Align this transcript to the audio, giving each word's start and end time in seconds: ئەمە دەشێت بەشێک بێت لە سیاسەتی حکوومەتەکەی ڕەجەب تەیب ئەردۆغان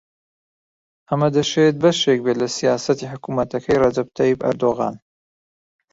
ئەمە 1.09 1.27
دەشێت 1.35 1.75
بەشێک 1.83 2.19
بێت 2.25 2.37
لە 2.43 2.47
سیاسەتی 2.57 3.09
حکوومەتەکەی 3.11 3.81
ڕەجەب 3.83 4.07
تەیب 4.17 4.39
ئەردۆغان 4.45 4.95